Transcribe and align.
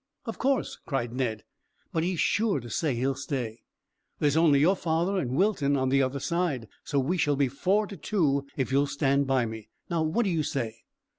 "Of 0.25 0.39
course," 0.39 0.79
cried 0.87 1.13
Ned; 1.13 1.43
"but 1.93 2.01
he's 2.01 2.19
sure 2.19 2.59
to 2.59 2.71
say 2.71 2.95
he'll 2.95 3.13
stay. 3.13 3.61
There's 4.17 4.35
only 4.35 4.59
your 4.59 4.75
father 4.75 5.15
and 5.19 5.35
Wilton 5.35 5.77
on 5.77 5.89
the 5.89 6.01
other 6.01 6.19
side, 6.19 6.67
so 6.83 6.97
we 6.97 7.17
shall 7.19 7.35
be 7.35 7.47
four 7.47 7.85
to 7.85 7.95
two 7.95 8.47
if 8.57 8.71
you'll 8.71 8.87
stand 8.87 9.27
by 9.27 9.45
me. 9.45 9.69
Now 9.91 10.01
what 10.01 10.23
do 10.23 10.31
you 10.31 10.41
say?" 10.41 10.85